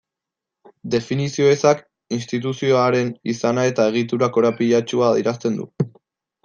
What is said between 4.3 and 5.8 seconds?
korapilatsua adierazten du.